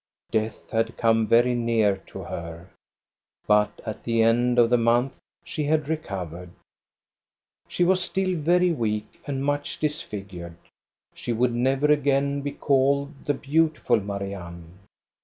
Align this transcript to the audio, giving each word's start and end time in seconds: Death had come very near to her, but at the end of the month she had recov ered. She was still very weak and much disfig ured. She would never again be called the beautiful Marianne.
Death 0.31 0.71
had 0.71 0.97
come 0.97 1.27
very 1.27 1.53
near 1.53 1.97
to 2.07 2.21
her, 2.23 2.71
but 3.45 3.79
at 3.85 4.03
the 4.03 4.23
end 4.23 4.57
of 4.57 4.71
the 4.71 4.77
month 4.79 5.19
she 5.43 5.65
had 5.65 5.83
recov 5.83 6.31
ered. 6.31 6.49
She 7.67 7.83
was 7.83 8.01
still 8.01 8.35
very 8.35 8.71
weak 8.71 9.21
and 9.27 9.45
much 9.45 9.79
disfig 9.79 10.29
ured. 10.29 10.55
She 11.13 11.31
would 11.33 11.53
never 11.53 11.85
again 11.85 12.41
be 12.41 12.51
called 12.51 13.13
the 13.25 13.35
beautiful 13.35 13.99
Marianne. 13.99 14.79